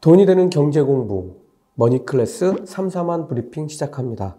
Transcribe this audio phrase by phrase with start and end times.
[0.00, 1.34] 돈이 되는 경제 공부
[1.74, 4.36] 머니 클래스 3, 4만 브리핑 시작합니다.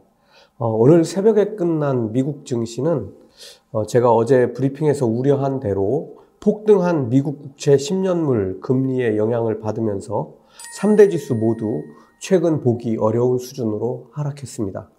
[0.57, 3.13] 어, 오늘 새벽에 끝난 미국 증시는
[3.71, 10.33] 어, 제가 어제 브리핑에서 우려한 대로 폭등한 미국 국채 10년물 금리의 영향을 받으면서
[10.79, 11.81] 3대 지수 모두
[12.21, 14.89] 최근 보기 어려운 수준으로 하락했습니다.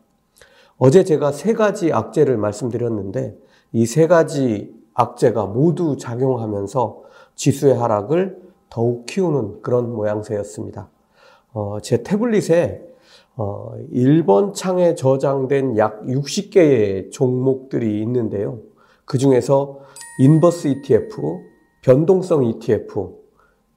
[0.76, 3.34] 어제 제가 세 가지 악재를 말씀드렸는데
[3.72, 7.02] 이 세 가지 악재가 모두 작용하면서
[7.34, 10.88] 지수의 하락을 더욱 키우는 그런 모양새였습니다.
[11.52, 12.88] 어, 제 태블릿에
[13.36, 18.58] 어, 1번 창에 저장된 약 60개의 종목들이 있는데요.
[19.04, 19.80] 그 중에서
[20.20, 21.40] 인버스 ETF,
[21.82, 23.14] 변동성 ETF,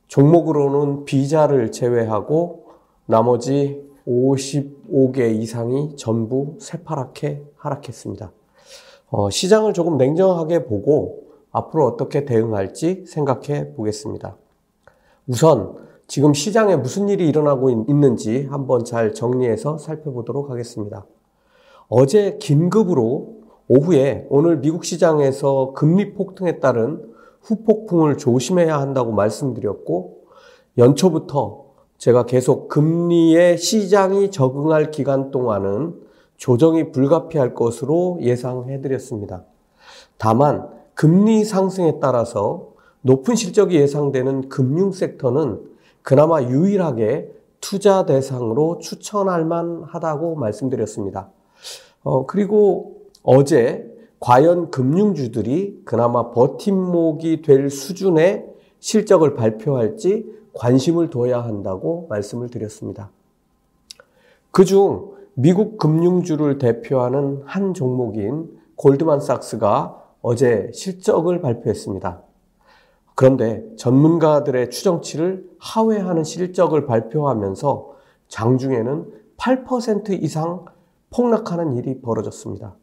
[0.07, 2.65] 종목으로는 비자를 제외하고
[3.05, 8.31] 나머지 55개 이상이 전부 새파랗게 하락했습니다.
[9.09, 14.37] 어, 시장을 조금 냉정하게 보고 앞으로 어떻게 대응할지 생각해 보겠습니다.
[15.27, 15.75] 우선
[16.07, 21.05] 지금 시장에 무슨 일이 일어나고 있는지 한번 잘 정리해서 살펴보도록 하겠습니다.
[21.87, 23.37] 어제 긴급으로
[23.69, 27.01] 오후에 오늘 미국 시장에서 금리 폭등에 따른
[27.41, 30.23] 후폭풍을 조심해야 한다고 말씀드렸고
[30.77, 31.63] 연초부터
[31.97, 36.01] 제가 계속 금리에 시장이 적응할 기간 동안은
[36.35, 39.45] 조정이 불가피할 것으로 예상해 드렸습니다.
[40.17, 42.72] 다만 금리 상승에 따라서
[43.03, 45.61] 높은 실적이 예상되는 금융 섹터는
[46.01, 51.29] 그나마 유일하게 투자 대상으로 추천할 만하다고 말씀드렸습니다.
[52.03, 58.45] 어, 그리고 어제 과연 금융주들이 그나마 버팀목이 될 수준의
[58.79, 63.11] 실적을 발표할지 관심을 둬야 한다고 말씀을 드렸습니다.
[64.51, 72.21] 그중 미국 금융주를 대표하는 한 종목인 골드만삭스가 어제 실적을 발표했습니다.
[73.15, 77.93] 그런데 전문가들의 추정치를 하회하는 실적을 발표하면서
[78.27, 80.65] 장중에는 8% 이상
[81.11, 82.75] 폭락하는 일이 벌어졌습니다.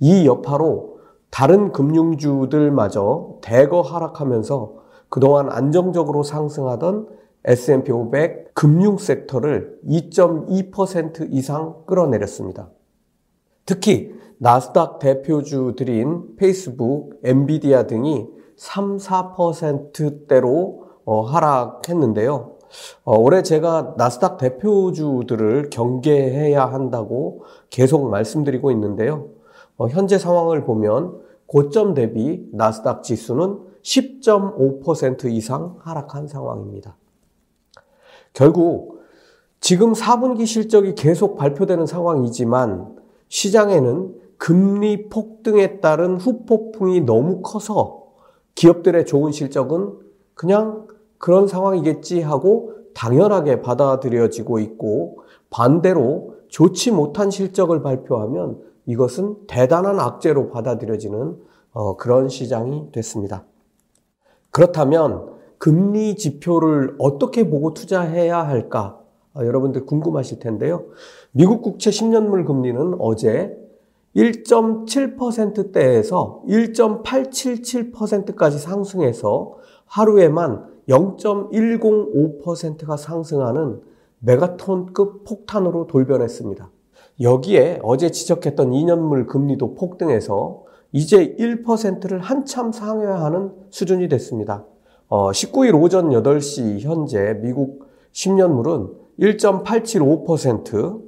[0.00, 0.98] 이 여파로
[1.30, 4.76] 다른 금융주들마저 대거 하락하면서
[5.08, 7.08] 그동안 안정적으로 상승하던
[7.44, 12.70] S&P 500 금융 섹터를 2.2% 이상 끌어내렸습니다.
[13.64, 22.58] 특히 나스닥 대표주들인 페이스북, 엔비디아 등이 3, 4%대로 어, 하락했는데요.
[23.04, 29.28] 어, 올해 제가 나스닥 대표주들을 경계해야 한다고 계속 말씀드리고 있는데요.
[29.78, 36.96] 어, 현재 상황을 보면 고점 대비 나스닥 지수는 10.5% 이상 하락한 상황입니다.
[38.34, 38.98] 결국
[39.60, 42.96] 지금 4분기 실적이 계속 발표되는 상황이지만
[43.28, 48.07] 시장에는 금리 폭등에 따른 후폭풍이 너무 커서
[48.58, 49.94] 기업들의 좋은 실적은
[50.34, 50.88] 그냥
[51.18, 61.36] 그런 상황이겠지 하고 당연하게 받아들여지고 있고 반대로 좋지 못한 실적을 발표하면 이것은 대단한 악재로 받아들여지는
[61.70, 63.44] 어, 그런 시장이 됐습니다.
[64.50, 68.98] 그렇다면 금리 지표를 어떻게 보고 투자해야 할까?
[69.34, 70.86] 어, 여러분들 궁금하실 텐데요.
[71.30, 73.56] 미국 국채 10년물 금리는 어제
[74.16, 79.54] 1.7%대에서 1.877%까지 상승해서
[79.86, 83.80] 하루에만 0.105%가 상승하는
[84.20, 86.70] 메가톤급 폭탄으로 돌변했습니다.
[87.20, 94.64] 여기에 어제 지적했던 2년물 금리도 폭등해서 이제 1%를 한참 상회하는 수준이 됐습니다.
[95.08, 101.02] 어, 19일 오전 8시 현재 미국 10년물은 1.875%,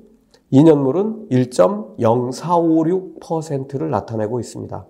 [0.52, 4.86] 2년물은 1.0456%를 나타내고 있습니다.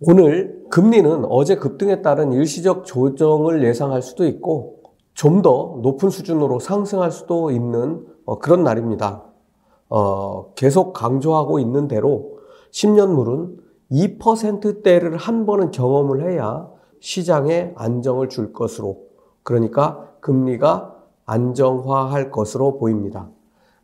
[0.00, 4.78] 오늘 금리는 어제 급등에 따른 일시적 조정을 예상할 수도 있고
[5.18, 9.24] 좀 더 높은 수준으로 상승할 수도 있는 어, 그런 날입니다.
[9.88, 12.38] 어, 계속 강조하고 있는 대로
[12.70, 13.56] 10년물은
[13.90, 16.70] 2%대를 한 번은 경험을 해야
[17.00, 19.00] 시장에 안정을 줄 것으로
[19.42, 20.94] 그러니까 금리가
[21.26, 23.28] 안정화할 것으로 보입니다.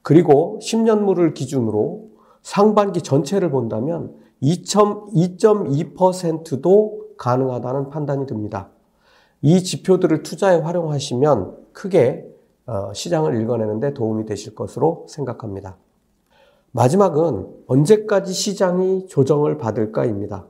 [0.05, 2.05] 그리고 10년물을 기준으로
[2.43, 8.69] 상반기 전체를 본다면 2.2%도 가능하다는 판단이 듭니다.
[9.41, 12.29] 이 지표들을 투자에 활용하시면 크게
[12.67, 15.79] 어, 시장을 읽어내는데 도움이 되실 것으로 생각합니다.
[16.73, 20.45] 마지막은 언제까지 시장이 조정을 받을까입니다.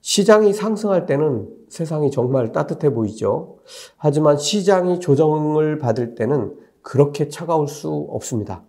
[0.00, 3.58] 시장이 상승할 때는 세상이 정말 따뜻해 보이죠.
[3.96, 8.62] 하지만 시장이 조정을 받을 때는 그렇게 차가울 수 없습니다.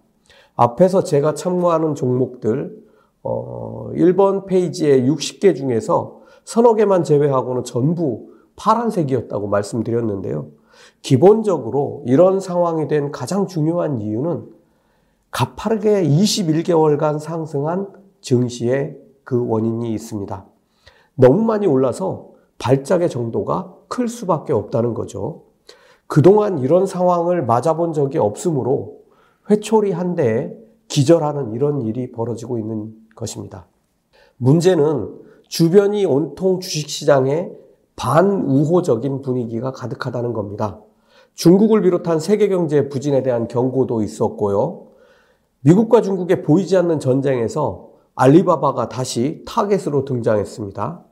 [0.55, 2.75] 앞에서 제가 참고하는 종목들,
[3.21, 10.47] 어, 1번 페이지에 60개 중에서 서너 개만 제외하고는 전부 파란색이었다고 말씀드렸는데요.
[11.01, 14.49] 기본적으로 이런 상황이 된 가장 중요한 이유는
[15.31, 17.89] 가파르게 21개월간 상승한
[18.21, 20.45] 증시의 그 원인이 있습니다.
[21.15, 22.29] 너무 많이 올라서
[22.59, 25.44] 발작의 정도가 클 수밖에 없다는 거죠.
[26.07, 28.99] 그동안 이런 상황을 맞아본 적이 없으므로
[29.49, 30.53] 회초리 한 대에
[30.87, 33.67] 기절하는 이런 일이 벌어지고 있는 것입니다.
[34.37, 35.09] 문제는
[35.47, 37.51] 주변이 온통 주식시장에
[37.95, 40.81] 반우호적인 분위기가 가득하다는 겁니다.
[41.33, 44.87] 중국을 비롯한 세계 경제 부진에 대한 경고도 있었고요.
[45.61, 51.03] 미국과 중국의 보이지 않는 전쟁에서 알리바바가 다시 타겟으로 등장했습니다.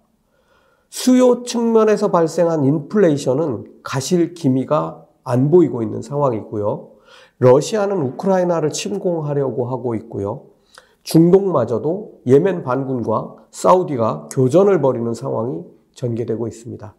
[0.93, 6.89] 수요 측면에서 발생한 인플레이션은 가실 기미가 안 보이고 있는 상황이고요.
[7.39, 10.43] 러시아는 우크라이나를 침공하려고 하고 있고요.
[11.01, 15.63] 중동마저도 예멘 반군과 사우디가 교전을 벌이는 상황이
[15.95, 16.93] 전개되고 있습니다.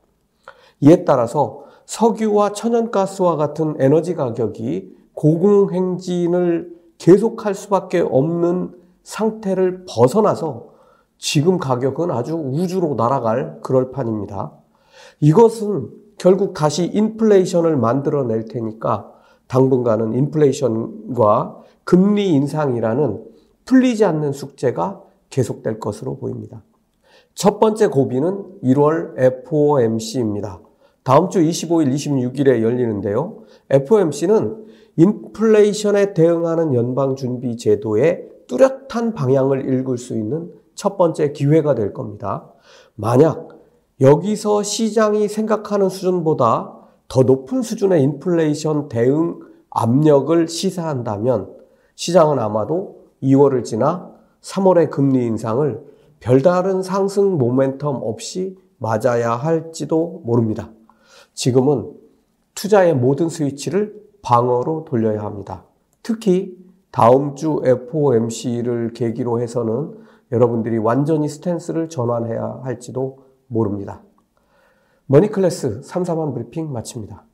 [0.81, 8.75] 이에 따라서 석유와 천연가스와 같은 에너지 가격이 고공행진을 계속할 수밖에 없는
[9.05, 10.74] 상태를 벗어나서
[11.19, 14.53] 지금 가격은 아주 우주로 날아갈 그럴 판입니다.
[15.21, 19.13] 이것은 결국 다시 인플레이션을 만들어낼 테니까
[19.47, 23.25] 당분간은 인플레이션과 금리 인상이라는
[23.65, 26.63] 풀리지 않는 숙제가 계속될 것으로 보입니다.
[27.35, 30.61] 첫 번째 고비는 1월 FOMC입니다.
[31.03, 33.39] 다음 주 25일, 26일에 열리는데요.
[33.71, 34.65] FOMC는
[34.97, 42.51] 인플레이션에 대응하는 연방준비제도의 뚜렷한 방향을 읽을 수 있는 첫 번째 기회가 될 겁니다.
[42.95, 43.49] 만약
[44.01, 46.73] 여기서 시장이 생각하는 수준보다
[47.09, 49.41] 더 높은 수준의 인플레이션 대응
[49.71, 51.53] 압력을 시사한다면
[51.95, 54.11] 시장은 아마도 2월을 지나
[54.41, 55.85] 3월의 금리 인상을
[56.21, 60.71] 별다른 상승 모멘텀 없이 맞아야 할지도 모릅니다.
[61.35, 61.93] 지금은
[62.55, 65.65] 투자의 모든 스위치를 방어로 돌려야 합니다.
[66.03, 66.57] 특히
[66.91, 69.95] 다음 주 FOMC를 계기로 해서는
[70.33, 74.03] 여러분들이 완전히 스탠스를 전환해야 할지도 모릅니다.
[75.07, 77.25] 머니클래스 3, 4만 브리핑 마칩니다.